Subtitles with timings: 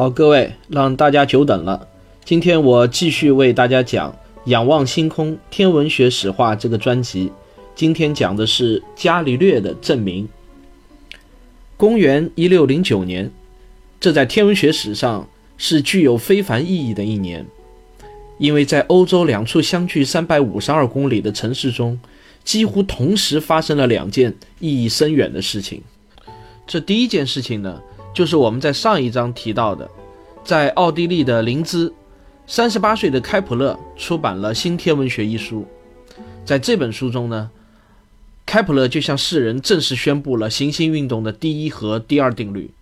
[0.00, 1.86] 好，各位，让大家久等了。
[2.24, 4.10] 今天我继续为大家讲
[4.46, 7.30] 《仰望星空：天文学史话》这个专辑。
[7.74, 10.26] 今天讲的是伽利略的证明。
[11.76, 13.30] 公元一六零九年，
[14.00, 17.44] 这在天文学史上是具有非凡意义的一年，
[18.38, 22.00] 因为在欧洲两处相距三百五十二公里的城市中，
[22.42, 25.82] 几乎同时发生了两件意义深远的事情。
[26.66, 27.78] 这第一件事情呢？
[28.12, 29.88] 就是我们在上一章提到的，
[30.44, 31.94] 在奥地利的林兹，
[32.46, 35.66] 三十八岁的开普勒出版了《新天文学》一书。
[36.44, 37.50] 在这本书中呢，
[38.44, 42.72] 开普勒就向世人正式宣布了行星运动的第一和第二定律。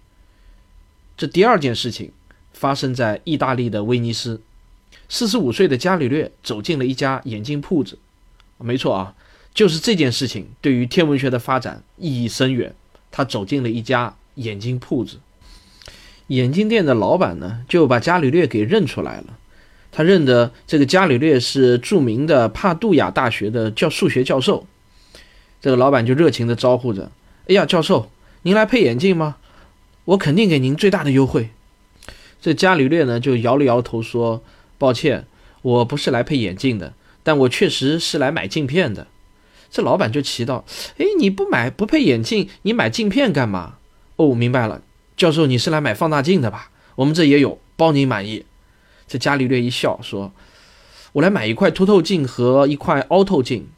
[1.17, 2.11] 这第二件事情
[2.53, 4.41] 发生在意大利的威尼斯，
[5.09, 7.98] 四十五岁的伽利略走进了一家眼镜铺子。
[8.57, 9.15] 没错啊，
[9.53, 12.75] 就是这件事情对于天文学的发展意义深远。
[13.11, 14.17] 他走进了一家。
[14.39, 15.19] 眼镜铺子，
[16.28, 19.39] 眼镜店的老板呢，就把伽利略给认出来了。
[19.91, 24.67] 他认得这个伽利略是著名的帕杜亚大学的教数学教授。
[25.61, 27.11] 这个老板就热情地招呼着
[27.48, 28.11] ：“哎呀，教授，
[28.42, 29.36] 您来配眼镜吗？
[30.05, 31.50] 我肯定给您最大的优惠。”
[32.41, 34.42] 这伽利略呢，就摇了摇头说
[34.78, 35.27] ：“抱歉，
[35.62, 36.92] 我不是来配眼镜的，
[37.25, 39.08] 但我确实是来买镜片的。”
[39.70, 40.64] 这老板就奇道
[40.98, 43.78] ：“哎，你不买不配眼镜，你买镜片干嘛？”
[44.19, 44.83] 哦，明白了，
[45.16, 46.70] 教授，你是来买放大镜的吧？
[46.97, 48.44] 我们这也有，包您满意。
[49.06, 50.33] 这伽利略一笑说
[51.14, 53.68] ：“我来买一块凸透镜和一块凹透镜。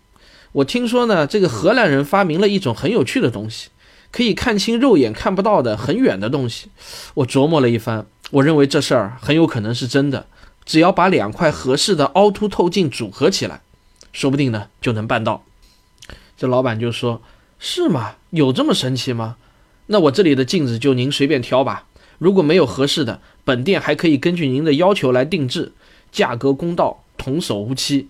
[0.53, 3.69] 我听说呢，这个荷兰人发明了一种很有趣的东西，
[4.11, 6.71] 可以看清肉眼看不到的很远的东西。
[7.13, 10.27] 我琢磨了一番，我认为这事儿很有可能是真的。
[10.65, 13.61] 只要把两块合适的凹凸透镜组合起来，
[14.15, 15.45] 说不定呢就能办到。”
[16.39, 17.21] 这老板就说
[17.61, 18.17] ：“是吗？
[18.31, 19.37] 有这么神奇吗？”
[19.93, 25.73] 那我这里的镜子就您随便挑吧，如果没有合适的，本店还可以根据您的要求来定制，
[26.13, 28.09] 价格公道，童叟无欺。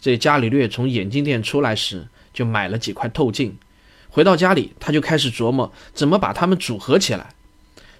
[0.00, 3.56] 这伽利略从眼镜店出来时就买了几块透镜，
[4.08, 7.28] 回到家里他就开始琢磨怎么把它们组合起来。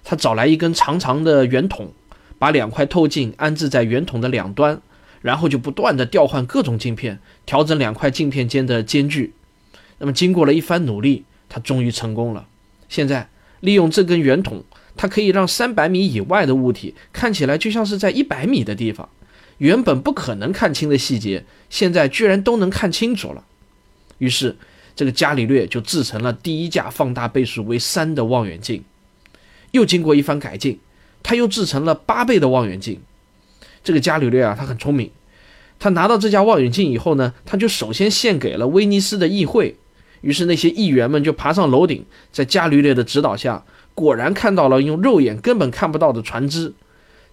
[0.03, 1.93] 他找来一根长长的圆筒，
[2.37, 4.81] 把两块透镜安置在圆筒的两端，
[5.21, 9.33] 然后就不断的调换各种镜片，调整两块镜片间的间距。
[9.99, 12.45] 那么经过了一番努力，他终于成功了。
[12.89, 14.63] 现在利用这根圆筒，
[14.95, 19.09] 它可以让三百米以外的物体看起来就像是在一百米的地方。
[19.57, 23.43] 原本不可能看清的细节，现在居然都能看清楚了。
[24.19, 24.55] 于是，
[24.95, 28.83] 这个伽利略就制成了第一架放大倍数为三的望远镜。
[29.71, 30.79] 又经过一番改进，
[31.23, 33.01] 他又制成了八倍的望远镜。
[33.83, 35.09] 这个伽利略啊，他很聪明。
[35.79, 39.75] 他拿到这架望远镜以后呢，他就首先献给了威尼斯的议会。
[40.21, 43.63] 于是那些议员们就爬上楼顶，在伽利略的指导下，
[43.93, 46.73] 果然看到了用肉眼根本看不到的船只。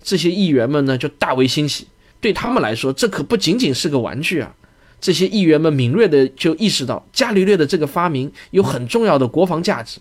[0.03, 1.87] 这些议员们呢就大为欣喜，
[2.21, 4.55] 对他们来说，这可不仅仅是个玩具啊！
[5.01, 9.99] 这些议员们敏锐地就意识到伽利略的这个发明有很重要的国防价值。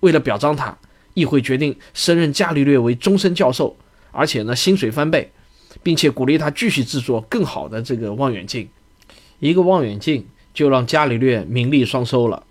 [0.00, 0.76] 为了表彰他，
[1.14, 3.76] 议会决定升任伽利略为终身教授，
[4.10, 5.30] 而且呢薪水翻倍，
[5.82, 8.68] 并且鼓励他继续制作更好的这个望远镜。
[9.38, 10.26] 一个望远镜。
[10.54, 12.44] 就让伽利略名利双收了。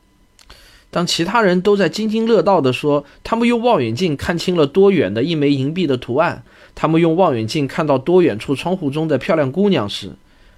[0.91, 6.43] 当其他人都在津津乐道地说他们用望远镜看清了多远的一枚银币的图案，
[6.75, 10.11] 他们用望远镜看到多远处窗户中的漂亮姑娘时，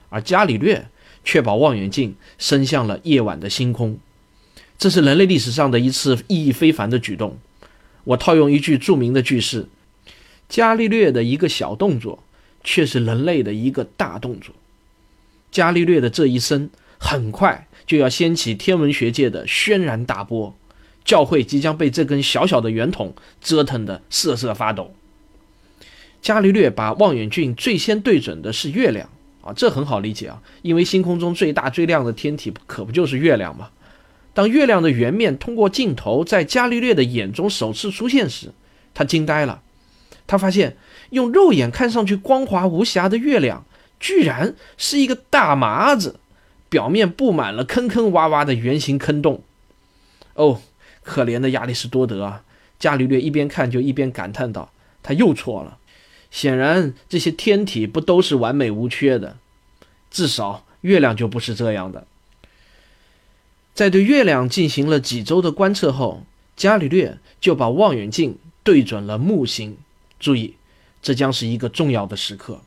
[0.09, 0.87] 而伽利略
[1.23, 3.97] 却把望远镜伸向了夜晚的星空。
[4.77, 7.37] 这是人类历史上的一次意义非凡的举动。
[8.03, 9.67] 我套用一句著名的句式：
[10.49, 12.21] 伽利略的一个小动作，
[12.61, 14.53] 却是人类的一个大动作。
[15.49, 16.69] 伽利略的这一生。
[17.05, 20.55] 很快就要掀起天文学界的轩然大波，
[21.05, 24.93] 教会即将被这根小小的圆筒折腾得瑟瑟发抖。
[26.21, 29.07] 伽利略把望远镜最先对准的是月亮
[29.41, 33.69] 啊，这很好理解啊，因为星空中最大最亮的天体可不就是月亮吗？
[34.33, 38.51] 当月亮的圆面通过镜头在伽利略的眼中首次出现时，
[38.95, 39.61] 他惊呆了，
[40.25, 40.75] 他发现
[41.11, 43.63] 用肉眼看上去光滑无瑕的月亮，
[43.99, 46.19] 居然是一个大麻子。
[46.69, 49.43] 表面布满了坑坑洼洼的圆形坑洞。
[50.33, 50.61] 哦，
[51.03, 52.43] 可怜的亚里士多德啊！
[52.77, 54.71] 伽利略一边看就一边感叹道
[55.01, 55.77] ：“他又错了。
[56.29, 59.37] 显然，这些天体不都是完美无缺的，
[60.11, 62.05] 至少月亮就不是这样的。
[63.73, 66.23] 在对月亮进行了几周的观测后，
[66.57, 69.77] 伽利略就把望远镜对准了木星。
[70.19, 70.55] 注意，
[71.01, 72.61] 这将是一个重要的时刻。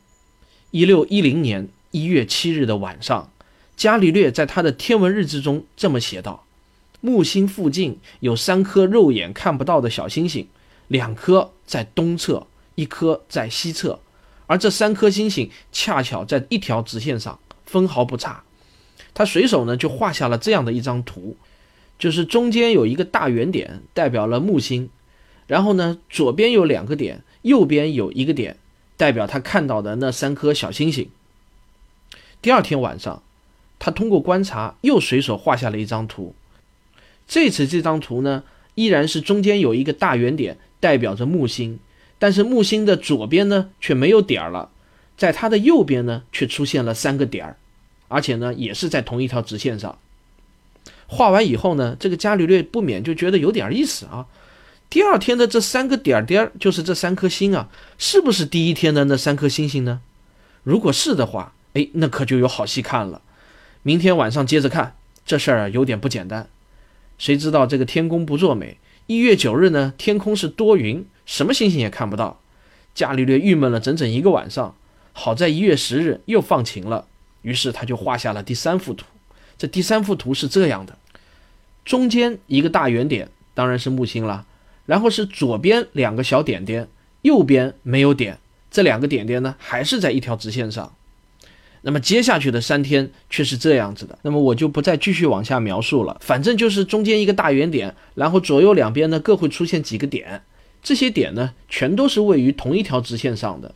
[0.71, 3.31] 一六一零年一月七日的晚上，
[3.79, 6.45] 伽利略在他的天文日志中这么写道
[6.99, 10.47] ：“木星附近有三颗肉眼看不到的小星星，
[10.89, 12.45] 两颗在东侧。”
[12.75, 13.99] 一颗在西侧，
[14.47, 18.43] 而这三颗星星恰巧在一条直线上，分毫不差。
[19.13, 21.35] 他随手呢就画下了这样的一张图，
[21.97, 24.89] 就是中间有一个大圆点，代表了木星，
[25.45, 28.55] 然后呢左边有两个点，右边有一个点，
[28.95, 31.09] 代表他看到的那三颗小星星。
[32.41, 33.21] 第二天晚上，
[33.79, 36.35] 他通过观察又随手画下了一张图，
[37.27, 38.43] 这次这张图呢
[38.75, 41.79] 依然是中间有一个大圆点，代表着木星。
[42.19, 44.69] 但是木星的左边呢却没有点儿了，
[45.17, 47.57] 在它的右边呢却出现了三个点儿，
[48.09, 49.97] 而且呢也是在同一条直线上。
[51.07, 54.27] 画完以后呢，这个伽利略不免就觉得有点意思啊。
[54.89, 60.01] 第二天的这三个点点儿就是这三颗星啊，是不是第一天的那三颗星星呢？
[60.63, 63.21] 如果是的话，哎，那可就有好戏看了。
[63.81, 64.95] 明天晚上接着看，
[65.25, 66.49] 这事儿有点不简单。
[67.17, 68.77] 谁知道这个天公不作美？
[69.07, 72.41] 一月九日呢，天空是多云，什么星星也看不到。
[72.93, 74.75] 伽利略郁闷了整整一个晚上。
[75.13, 77.07] 好在一月十日又放晴了，
[77.41, 79.05] 于是他就画下了第三幅图。
[79.57, 80.97] 这第三幅图是这样的：
[81.83, 84.45] 中间一个大圆点，当然是木星了。
[84.85, 86.87] 然后是左边两个小点点，
[87.21, 88.39] 右边没有点。
[88.71, 90.95] 这两个点点呢，还是在一条直线上。
[91.81, 96.17] 那么接下去的三天却是这样子的，那么我就不再继续往下描述了。
[96.19, 100.41] 反正就是中间一个大圆点，然后左右两边呢各会出现几个点，
[100.83, 103.73] 这些点呢全都是位于同一条直线上的。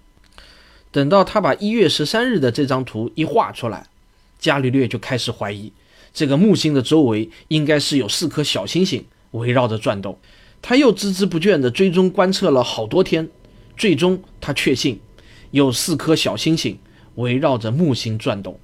[0.92, 3.88] 等到他把一月十三日的这张图一画出来，
[4.38, 5.72] 伽利略就开始怀疑，
[6.14, 10.20] 这个木星的周围应该是有四颗小星星围绕着转动。
[10.62, 13.30] 他又孜孜不倦地追踪观测了好多天，
[13.76, 15.00] 最终他确信
[15.52, 16.78] 有四颗小星星。
[17.16, 18.60] 围绕着木星转动，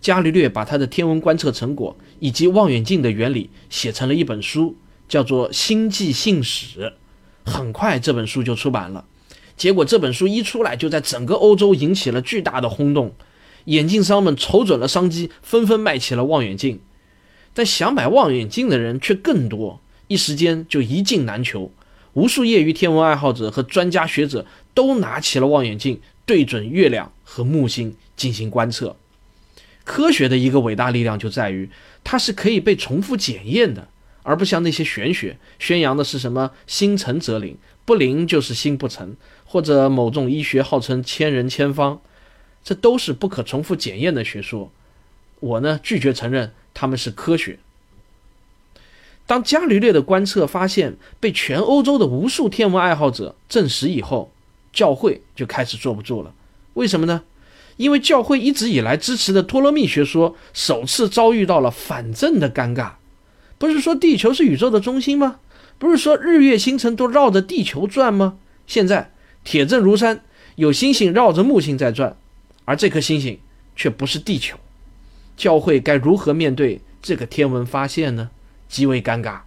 [0.00, 4.76] 伽利略把他的天文观测成果以及望远镜的原理写成了一本书，
[5.08, 6.80] 叫做《星际信史》。
[7.50, 9.04] 很快这本书就出版了，
[9.56, 13.12] 结果这本书一出来，就在整个欧洲引起了巨大的轰动。
[13.66, 16.80] 眼镜商们瞅准了商机，纷纷卖起了望远镜。
[17.54, 21.72] 但想买望远镜的人却更多，一时间就一镜难求。
[22.12, 27.12] 无数业余天文爱好者和专家学者都拿起了望远镜，对准月亮。
[27.28, 28.96] 和木星进行观测，
[29.84, 31.68] 科学的一个伟大力量就在于
[32.04, 33.88] 它是可以被重复检验的，
[34.22, 42.00] 而不像那些玄学宣扬的是什么心诚则灵，不灵就是心不诚，或者某种医学号称千人千方，
[42.62, 44.70] 这都是不可重复检验的学说。
[45.40, 47.58] 我呢拒绝承认他们是科学。
[49.26, 54.32] 当伽利略的观测发现被全欧洲的无数天文爱好者证实以后，
[54.72, 56.32] 教会就开始坐不住了。
[56.76, 57.24] 为什么呢？
[57.76, 62.92] 因为教会一直以来支持的托勒密学说首次遭遇到了反证的尴尬。
[63.58, 65.40] 不是说地球是宇宙的中心吗？
[65.78, 68.38] 不是说日月星辰都绕着地球转吗？
[68.66, 69.12] 现在
[69.44, 70.22] 铁证如山，
[70.54, 72.16] 有星星绕着木星在转，
[72.64, 73.38] 而这颗星星
[73.74, 74.56] 却不是地球。
[75.36, 78.30] 教会该如何面对这个天文发现呢？
[78.68, 79.40] 极为尴尬。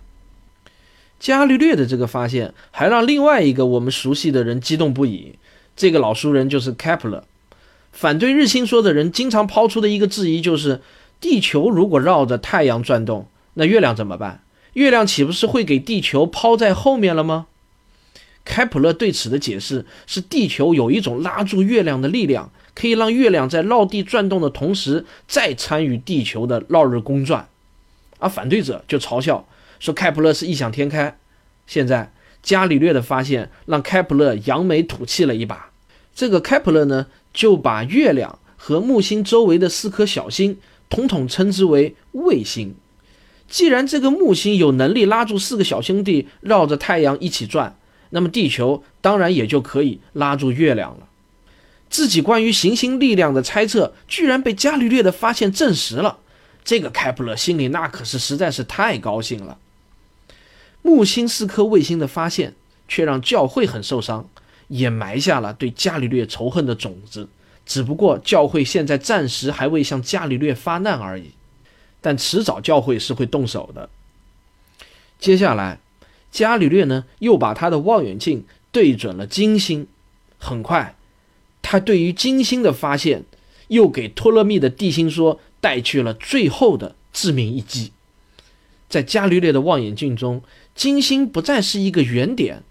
[1.20, 5.36] 伽利略的这个发现还让另外一个我们熟悉的人激动不已。
[5.80, 7.24] 这个老熟人就是开普勒。
[7.94, 10.82] 反对日心说的人经常抛出的一个质疑就是：
[11.22, 14.44] 地球如果绕着太阳转动，那月亮怎么办？
[14.74, 17.48] 月亮岂不是会给地球抛在后面了吗？
[18.44, 27.48] 开普勒对此的解释是：地球有一种拉住月亮的力量，可以让月亮在绕地转动的同时，再参与地球的绕日公转。
[28.18, 29.48] 而反对者就嘲笑
[29.80, 31.18] 说：开普勒是异想天开。
[31.66, 32.12] 现在
[32.44, 35.69] 伽利略的发现让开普勒扬眉吐气了一把。
[36.14, 40.58] 这个开普勒呢，就把月亮和木星周围的四颗小星
[40.90, 42.76] 统统称之为卫星。
[43.48, 47.78] 既然这个木星有能力拉住四个小兄弟绕着太阳一起转，
[48.12, 51.08] 那么地球当然也就可以拉住月亮了。
[51.90, 56.20] 自己关于行星力量的猜测，居然被伽利略的发现证实了。
[56.64, 59.58] 这个开普勒心里那可是实在是太高兴了。
[60.84, 62.54] 木星四颗卫星的发现，
[62.88, 64.30] 却让教会很受伤。
[64.70, 67.28] 也埋下了对伽利略仇恨的种子，
[67.66, 71.32] 只不过教会现在暂时还未向伽利略发难而已，
[72.02, 73.90] 但迟早教会是会动手的。
[75.20, 75.80] 接下来，
[76.32, 79.88] 伽利略呢又把他的望远镜对准了金星，
[80.38, 80.96] 很快，
[81.62, 83.26] 他对于金星的发现，
[83.68, 87.92] 又给托勒密的地心说带去了最后的致命一击。
[88.88, 90.42] 在伽利略的望远镜中，
[90.74, 92.64] 金星不再是一个圆点，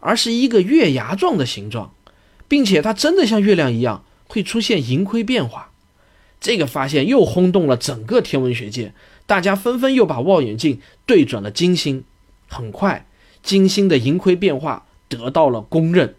[0.00, 1.94] 而是一个月牙状的形状，
[2.48, 5.70] 并且它真的像月亮一样会出现盈亏变化。
[6.40, 8.94] 这个发现又轰动了整个天文学界，
[9.26, 12.04] 大家纷纷又把望远镜对准了金星。
[12.48, 13.06] 很快，
[13.42, 16.16] 金星的盈亏变化得到了公认。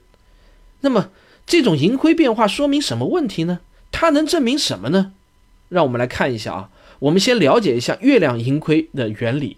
[0.81, 1.09] 那么，
[1.45, 3.61] 这种盈亏变化说明什么问题呢？
[3.91, 5.13] 它能证明什么呢？
[5.69, 6.69] 让我们来看一下啊。
[6.99, 9.57] 我们先了解一下月亮盈亏的原理。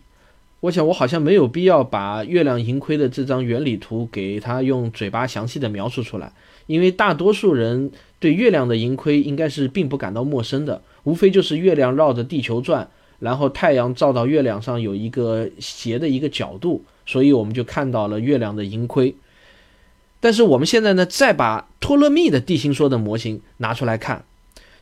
[0.63, 6.31] 我想我好像没有必要把月亮盈亏的这张原理图给他用嘴巴详细的描述出来，
[6.67, 12.89] 因为大多数人对月亮的盈亏应该是并不感到陌生的，无非就是月亮绕着地球转，
[13.19, 19.13] 然后太阳照到月亮上有一个斜的一个角度，所以我们就看到了月亮的盈亏。
[20.21, 24.23] 但是我们现在呢，再把托勒密的地心说的模型拿出来看，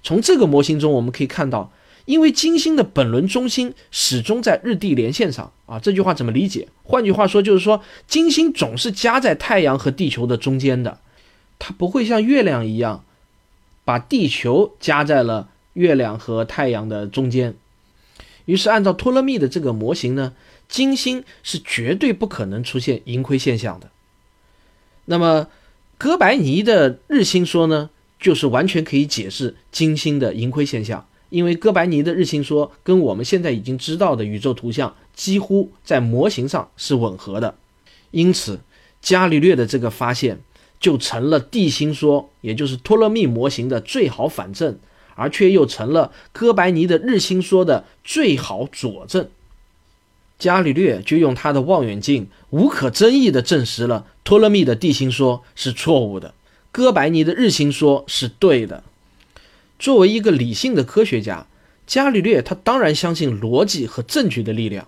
[0.04, 1.72] 从这个模型中我们可以看到。
[2.06, 6.68] 因为金星的本轮中心始终在日地连线上啊，这句话怎么理解？
[6.84, 11.00] 换句话说，就是说金星总是夹在太阳和地球的中间的，
[11.60, 13.06] 它不会像月亮一样
[13.86, 17.56] 把地球夹在了月亮和太阳的中间。
[18.46, 20.34] 于是，按照托勒密的这个模型呢，
[20.68, 23.92] 金星是绝对不可能出现盈亏现象的。
[25.06, 25.48] 那么，
[25.98, 31.06] 哥白尼的日心说呢，就是完全可以解释金星的盈亏现象。
[31.32, 37.56] 因为哥白尼的日心说跟我们现在已经知道的宇宙图像几乎在模型上是吻合的，
[38.12, 38.60] 因此
[39.02, 40.42] 伽利略的这个发现
[40.80, 44.78] 就成了地心说，也就是托勒密模型的最好反证，
[45.16, 49.30] 而却又成了哥白尼的日心说的最好佐证。
[50.38, 56.34] 伽利略就用他的望远镜无可争议地证实了托勒密的地心说是错误的，
[56.74, 58.84] 哥白尼的日心说是对的。
[59.82, 61.48] 作为一个理性的科学家，
[61.88, 64.88] 伽利略他当然相信逻辑和证据的力量，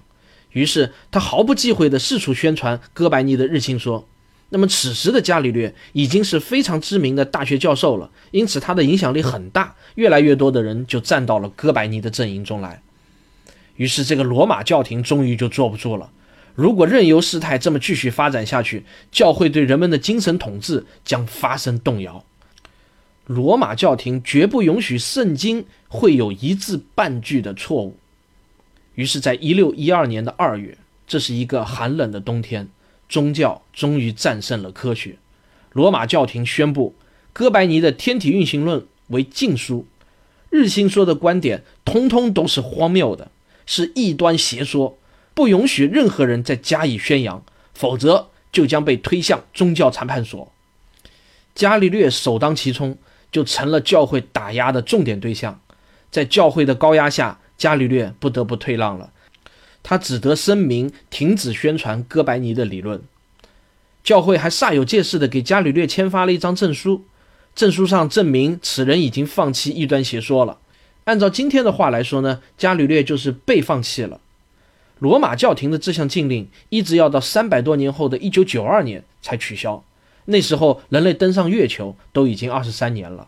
[0.52, 4.08] 于是他毫不忌讳地四处宣传哥白尼的日心说。
[4.50, 12.84] 那么此时的伽利略已经是非常知名的大学教授了，因此他的影响力很大，越来越多的人就站到了哥白尼的阵营中来。
[13.78, 16.12] 于是这个罗马教廷终于就坐不住了，
[16.54, 22.24] 如果任由事态这么继续发展下去，教会对人们的精神统治将发生动摇。
[23.26, 27.98] 罗马教廷绝不允许圣经会有一字半句的错误。
[28.96, 30.78] 于是，在一六一二年的二月，
[31.08, 32.68] 这是一个寒冷的冬天，
[33.08, 35.18] 宗教终于战胜了科学。
[35.72, 36.94] 罗马教廷宣布
[37.32, 39.88] 哥白尼的天体运行论为禁书，
[40.50, 43.32] 日心说的观点通通都是荒谬的，
[43.66, 44.98] 是异端邪说，
[45.34, 50.52] 不允许任何人再加以宣扬，否则就将被推向宗教裁判所。
[51.56, 52.98] 伽利略首当其冲。
[53.34, 55.60] 就成了教会打压的重点对象，
[56.12, 59.12] 在教会的高压下，伽利略不得不退让了，
[59.82, 63.02] 他只得声明停止宣传哥白尼的理论。
[64.04, 67.06] 教会还煞有介事地给伽利略签发了一张证书，
[67.56, 70.60] 证书上证明此人已经放弃异端邪说了。
[71.06, 74.22] 按照今天的话来说呢，伽利略就是被放弃了。
[75.00, 79.84] 罗马教廷的这项禁令一直要到三百多年后的一九九二年才取消。
[80.26, 83.28] 那时候，人类登上月球都已经二十三年了。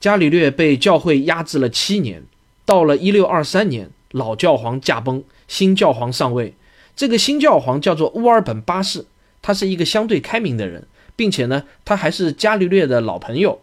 [0.00, 2.24] 伽利略被教会压制了七年，
[2.64, 6.54] 到了一六二三年，老教皇驾崩，新教皇上位。
[6.96, 9.06] 这个新教皇叫做乌尔本八世，
[9.40, 13.60] 他是一个相对开明的人，并且呢，他还是伽利略的老朋友。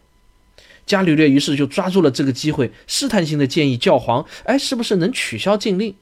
[0.85, 5.93] 伽利略于是就抓住了这个机会，试探性的建议教皇：“哎，是不是能取消禁令？”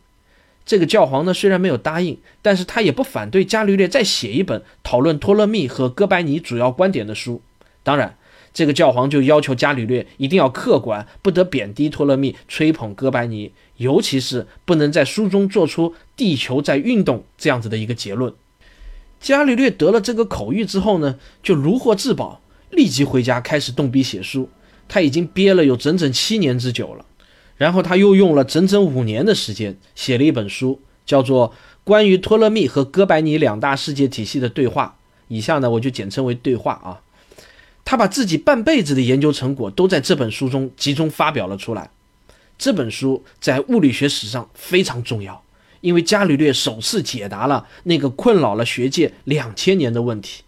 [0.67, 7.41] 这个教皇呢，虽然没有答应，但是他也不反对伽利略再写一本讨论托勒密和哥白尼主要观点的书。
[7.83, 8.17] 当然，
[8.53, 18.33] 这个教皇就要求伽利略一定要客观，不得贬低托勒密，吹捧哥白尼，尤其是不能在书中做出地球在运动这样子的一个结论。
[19.21, 24.49] 伽利略得了这个口谕之后呢，就如获至宝，立即回家开始动笔写书。
[24.89, 27.05] 他已经憋了有整整七年之久了。
[27.57, 31.49] 然后他又用了整整五年的时间写了一本书，叫做
[31.83, 34.97] 《关于托勒密和哥白尼两大世界体系的对话》。
[35.27, 37.01] 以下呢，我就简称为对话啊。
[37.83, 41.89] 他把自己半辈子的研究成果都在这本书中集中发表了出来。
[42.57, 45.41] 这本书在物理学史上非常重要，
[45.79, 50.43] 因为伽利略首次解答了那个困扰了学界两千年的问题：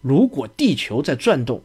[0.00, 1.62] 如果地球在转动，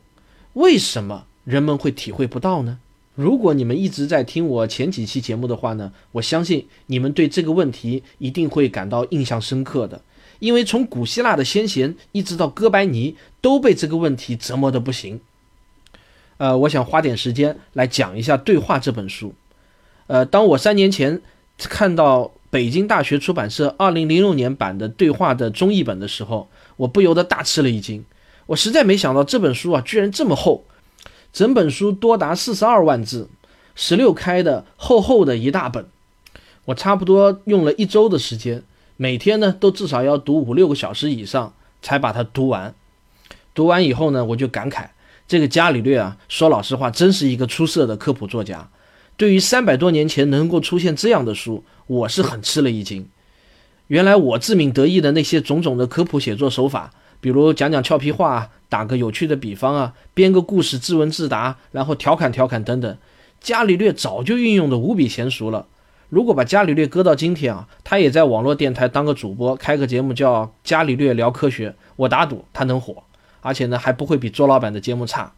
[0.54, 2.80] 为什么人们会体会不到呢？
[3.16, 10.02] 如果你们一直在听我前几期节目的话呢，我相信你们对这个问题一定会感到印象深刻的，
[10.40, 15.20] 因为从古希腊的先贤一直到哥白尼，都被这个问题折磨的不行。
[16.38, 19.36] 呃，我想花点时间来讲一下《对话》这本书。
[20.08, 21.22] 呃，当我三年前
[21.58, 28.04] 看到北京大学出版社二零零六年版的《对话》的中译本的时候，我不由得大吃了一惊。
[28.48, 30.66] 我实在没想到这本书啊，居然这么厚，
[31.34, 33.30] 整本书多达四十二万字，
[33.76, 35.86] 十六开的厚厚的一大本。
[36.66, 38.64] 我差不多用了一周的时间，
[38.98, 42.76] 每天呢都至少要读五六个小时以上才把它读完。
[43.54, 44.90] 读完以后呢，我就感慨，
[45.28, 48.70] 这个伽利略啊，说老实话，真是一个出色的科普作家。
[49.18, 53.08] 对于三百多年前能够出现这样的书，我是很吃了一惊。
[53.88, 62.98] 原来我自鸣得意的那些种种的科普写作手法，比如讲讲俏皮话、打个有趣的比方啊、编个故事自问自答，然后调侃调侃等等，
[63.40, 65.68] 伽利略早就运用的无比娴熟了。
[66.10, 73.04] 如果把伽利略搁到今天啊，他也在网络电台当个主播，开个节目叫《伽利略聊科学》，我打赌他能火，
[73.40, 75.32] 而且呢还不会比周老板的节目差。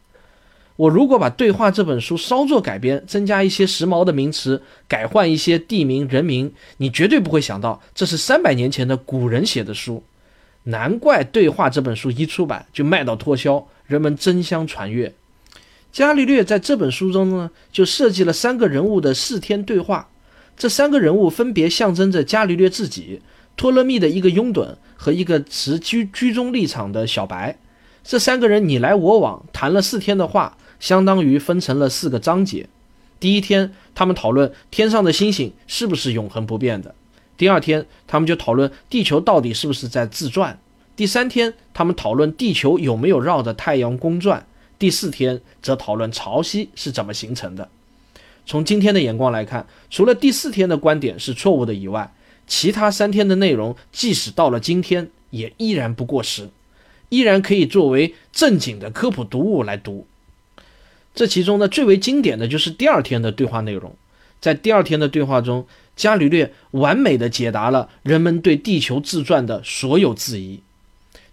[0.76, 10.02] 我如果把《对话》这本书稍作改编，增加一些时髦的名词，改换一些地名人名，你绝对不会想到这是三百年前的古人写的书。
[10.66, 15.14] 难怪《对话》这本书一出版就卖到脱销，人们争相传阅。
[15.92, 20.10] 伽利略在这本书中呢，就设计了三个人物的四天对话。
[20.58, 23.22] 这三个人物分别象征着伽利略自己、
[23.58, 27.58] 托勒密的一个拥趸和一个持居居中立场的小白。
[28.04, 32.68] 这三个人你来我往谈了四天的话，相当于分成了四个章节。
[33.20, 36.94] 第一天，他们讨论天上的星星是不是永恒不变的；
[37.38, 40.58] 第二天，他们就讨论地球到底是不是在自转；
[40.96, 44.42] 第三天，他们讨论地球有没有绕着太阳公转；
[44.78, 47.70] 第四天，则讨论潮汐是怎么形成的。
[48.46, 52.14] 从今天的眼光来看，除了第四天的观点是错误的以外，
[52.46, 56.50] 其他三天的内容，即使到了今天，也依然不过时，
[57.10, 60.06] 依然可以作为正经的科普读物来读。
[61.16, 63.96] 这其中呢，最为经典的就是第二天的对话内容。
[64.44, 70.60] 在第二天的对话中，伽利略完美的解答了人们对地球自转的所有质疑。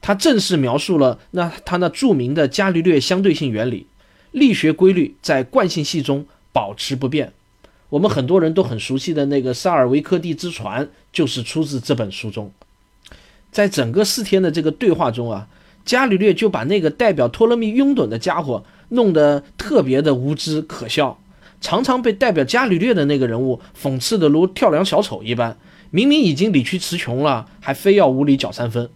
[0.00, 3.88] 他正式描述了那他那著名的伽利略相对性原理，
[4.30, 6.24] 力学规律在惯性系中。
[6.52, 7.32] 保持不变。
[7.90, 12.52] 我们很多人都很熟悉的那个萨尔维克蒂之船，就是出自这本书中。
[13.52, 15.46] 在整个四天的这个对话中啊，
[15.84, 21.20] 伽利略就把那个代表托勒密拥趸的家伙弄得特别的无知可笑，
[21.60, 25.58] 常常被代表伽利略的那个人物讽刺的如跳梁小丑一般。
[25.90, 28.88] 明明已经理屈词穷了，还非要无理搅三分。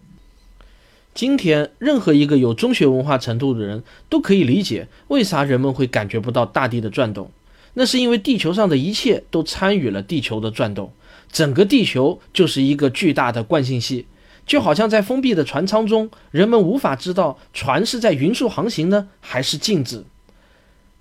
[1.13, 7.31] 今天，任何一个有中学文化程度的人都可以理解为啥人们会感觉不到大地的转动。
[7.73, 10.93] 那是因为地球上的一切都参与了地球的转动，
[11.29, 14.05] 整个地球就是一个巨大的惯性系，
[14.45, 20.05] 就好像在封闭的船舱中，人们无法知道船是在匀速航行呢，还是静止。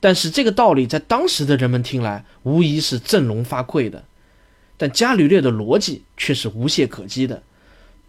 [0.04, 4.04] 但是这个道理在当时的人们听来，无疑是振聋发聩的。
[4.76, 7.42] 但伽利略的逻辑却是无懈可击的，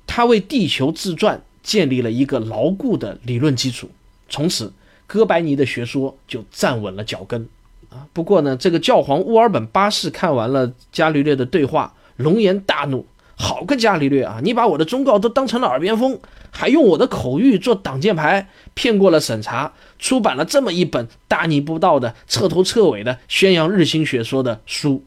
[0.06, 1.42] 他为地球自转。
[1.64, 3.90] 建立了一个牢固的理论基础，
[4.30, 4.72] 从此
[5.08, 7.50] 哥白尼的学说就站稳了脚跟
[7.90, 8.06] 啊。
[8.14, 14.40] 不过呢，这个教皇乌尔本八世看完了伽利略的对话，龙颜大怒：“好个伽利略啊！
[14.44, 16.20] 你把我的忠告都当成了耳边风，
[16.58, 25.04] 还用我的口谕做挡箭牌，骗过了审查，出版了这么一本大逆不道的、彻头彻尾的宣扬日心学说的书。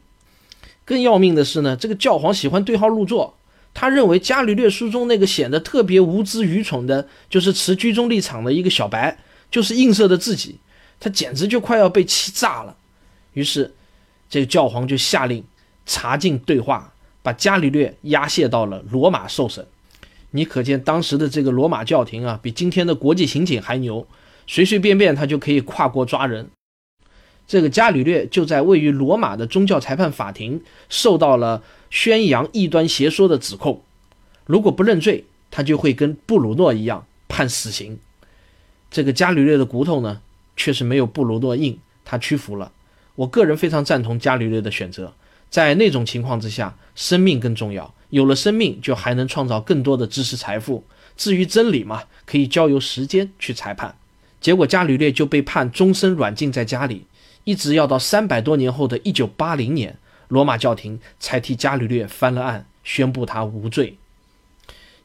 [0.85, 3.35] 更要命的是呢，这个教皇喜欢对号入座。”
[3.73, 9.17] 他认为伽利略书中那个显得特别无知愚蠢的，就是持居中立场的一个小白，
[9.51, 10.57] 就是映射的自己，
[10.99, 12.75] 他简直就快要被气炸了。
[13.33, 13.71] 于是，
[14.29, 15.43] 这个教皇就下令
[15.85, 19.65] 查禁对话，把伽利略押解到了罗马受审。
[20.31, 24.07] 你可见当时的这个罗马教廷啊，比今天的国际刑警还牛，
[24.45, 26.49] 随随便便他就可以跨国抓人。
[27.47, 33.81] 这个伽利略就在位于罗马的宗教裁判法庭受到了宣扬异端邪说的指控，
[34.45, 37.97] 如果不认罪，他就会跟布鲁诺一样判死刑。
[38.91, 40.21] 这个伽利略的骨头呢，
[40.55, 42.71] 确实没有布鲁诺硬，他屈服了。
[43.15, 45.15] 我个人非常赞同伽利略的选择，
[45.49, 50.83] 在那种情况之下，生命更重要，有了生命就还能创造更多的知识财富。
[51.17, 53.95] 至于真理嘛，可以交由时间去裁判。
[54.39, 57.05] 结果伽利略就被判终身软禁在家里。
[57.45, 63.97] 一直要到三百多年后的一九八零年，罗马教廷才替伽利略翻了案，宣布他无罪。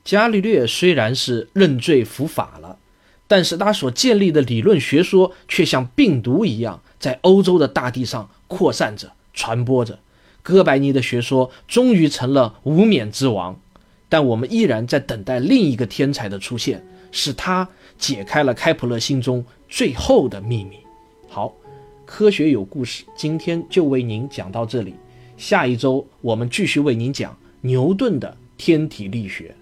[0.04, 2.78] 伽利略虽然是认罪伏法了，
[3.26, 9.98] 但是他所建立的理论学说却像病毒一样，在欧洲的大地上扩散着、传播着。
[10.44, 13.58] 哥白尼的学说终于成了无冕之王，
[14.10, 20.76] 但我们依然在等待另一个天才的出现，使他解开了开普勒心中最后的秘密。
[21.30, 21.54] 好，
[22.04, 24.94] 科学有故事，今天就为您讲到这里。
[25.38, 29.54] 下一周我们继续为您讲牛顿的天体力学。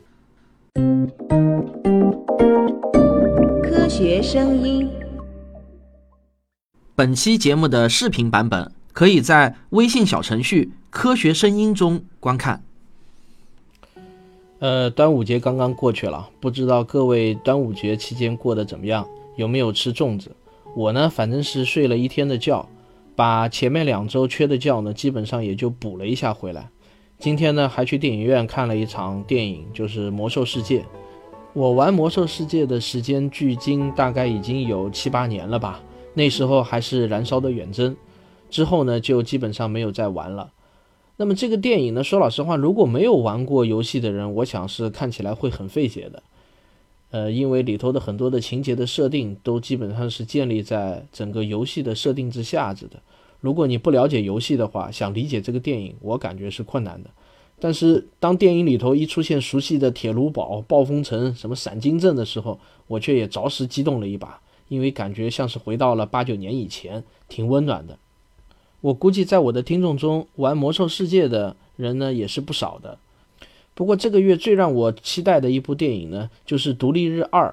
[3.62, 4.90] 科学声音。
[6.97, 12.62] 本期节目的视频版本可以在微信小程序“科学声音”中观看。
[14.59, 19.07] 呃，端午节刚刚过去了，不知道各位端午节期间过得怎么样？
[19.37, 20.31] 有没有吃粽子？
[20.76, 22.68] 我呢，反正是睡了一天的觉，
[23.16, 26.68] 把前面两周缺的觉呢，基本上也就补了一下回来。
[27.18, 30.81] 今天呢，还去电影院看了一场电影，就是《魔兽世界》。
[31.55, 35.81] 我玩《魔兽世界》的时间距今大概已经有七八年了吧，
[36.14, 37.94] 那时候还是燃烧的远征，
[38.53, 40.53] 之后呢，就基本上没有再玩了。
[41.17, 46.23] 那么这个电影呢，说老实话，如果没有玩过游戏的人，我想是看起来会很费解的。
[47.11, 53.03] 呃，因为里头的很多的情节的设定都基本上是建立在整个游戏的设定之下子的。
[53.41, 57.11] 如果你不了解游戏的话，想理解这个电影，我感觉是困难的。
[57.61, 67.99] 但是当电影里头一出现熟悉的铁炉堡、暴风城、什么闪金镇的时候，我却也着实激动了一把，因为感觉像是回到了八九年以前，挺温暖的。
[68.83, 72.99] 我估计在我的听众中玩魔兽世界的人呢也是不少的。
[73.75, 77.49] 不过这个月最让我期待的一部电影呢，就是《独立日二》。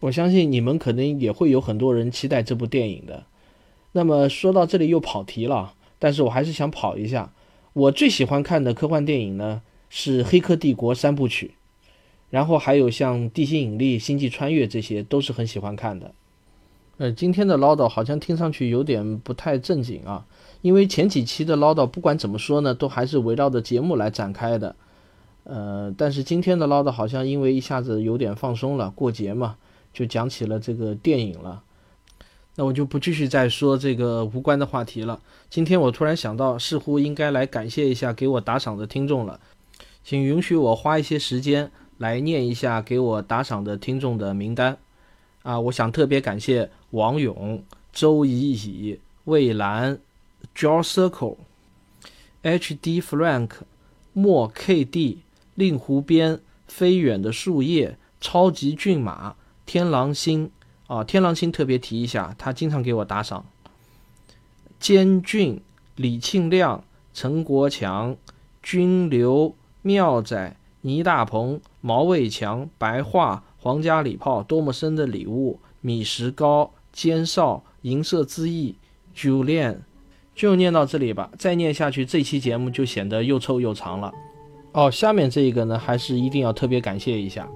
[0.00, 3.24] 我相信你们可能也会有很多人期待这部电影的。
[3.92, 7.32] 那么说到这里又跑题了，但是我还是想跑一下。
[7.72, 11.52] 我最喜欢看的科幻电影呢是《黑客帝国》三部曲，
[12.30, 16.12] 然后还有像《地心引力》《星际穿越》这些都是很喜欢看的。
[16.98, 20.26] 呃，今天的唠叨好像听上去有点不太正经啊，
[20.62, 24.74] 因为前几期的唠叨不管怎么说呢，都还是围绕着节目来展开的。
[25.44, 29.56] 呃，但是今天的唠叨好像因为一下子有点放松了，过节嘛，
[29.94, 31.62] 就讲起了这个电影了。
[32.56, 35.20] 那我就不继续再说这个无关的话题了。
[35.48, 39.38] 今天我突然想到，似乎应该来感谢一下给我打赏的听众了，
[40.02, 44.76] 请允许我花一些时间来念一下给我打赏的听众的名单。
[45.42, 49.98] 啊，我想特别感谢王勇、周怡怡、魏兰、
[50.54, 51.36] Joe Circle、
[52.42, 53.00] H.D.
[53.00, 53.50] Frank、
[54.12, 55.20] 莫 K.D、
[55.54, 60.50] 令狐边、飞远的树叶、超级骏马、天狼星。
[60.86, 63.44] 啊，天狼星特别提一下，他经常给我打赏。
[64.80, 65.60] 监俊、
[65.96, 68.16] 李庆亮、陈国强、
[68.62, 73.44] 军流、妙仔、倪大鹏、毛卫强、白桦。
[73.60, 75.58] 皇家礼炮，多么深的礼物！
[75.80, 78.76] 米石膏，尖少，银色之翼
[79.16, 79.78] ，Julian，
[80.34, 81.30] 就念到这里吧。
[81.38, 84.12] 再念下去，这期节目就显得又臭又长了。
[84.72, 87.48] 哦，下面这一个呢，还是一定要特别感谢一下，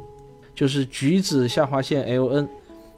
[0.54, 2.48] 就是橘子下划线 LN。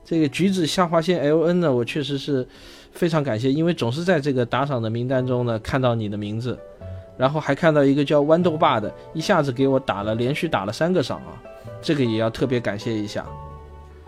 [0.05, 2.47] 这个橘子下划线 LN 呢，我确实是
[2.93, 6.59] 非常感谢，因为总是在这个打赏的名单中呢看到你的名字，
[7.17, 11.43] 然后还看到一个叫豌豆爸的，一下子给我打了连续打了三个赏啊。
[11.85, 13.27] 这个也要特别感谢一下，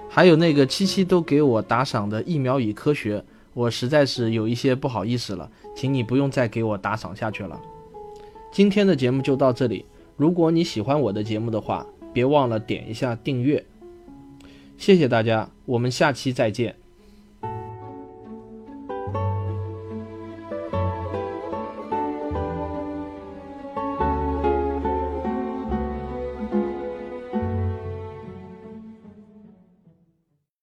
[0.08, 7.60] 还有那个七七都给我打赏的疫苗与科学，我实在是有一些不好意思了，请你不用再给我打赏下去了。
[8.50, 9.84] 今天的节目就到这里，
[10.16, 13.62] 如果你喜欢我的节目的话，别忘了点一下订阅，
[14.78, 16.85] 谢谢大家，我们下期再见。